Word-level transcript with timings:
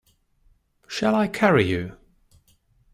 Shall 0.87 1.13
I 1.13 1.27
carry 1.27 1.63
you. 1.63 1.95